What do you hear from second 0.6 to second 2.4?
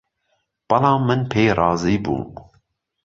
بەڵام من پێی رازی بووم